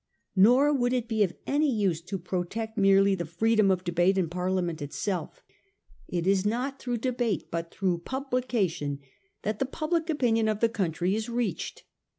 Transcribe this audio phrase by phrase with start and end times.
[0.35, 4.29] Nor would it be of any use to protect merely the freedom of debate in
[4.29, 5.43] Parliament itself.
[6.07, 8.97] It is not through debate, but through publication,
[9.43, 11.83] that the public opinion of the country is reached.